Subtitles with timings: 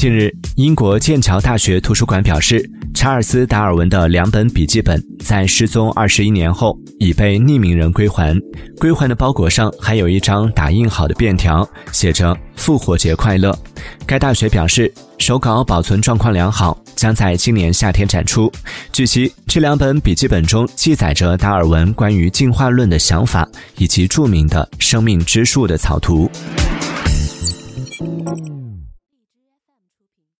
[0.00, 2.58] 近日英国剑桥大学图书馆表示
[2.94, 8.34] 查尔斯达尔文的两本笔记本在失踪二十一年后已被匿名人归还。
[8.78, 13.54] 归还的包裹上还有一张打印好的便条写着复活节快乐
[14.06, 18.50] 该大学表示手稿保存状况良好将在今年夏天展出。
[18.94, 23.46] 据悉这两本笔记本中记载着达尔文关于进化论的想法
[23.76, 26.26] 以及著名的生命之树的草图。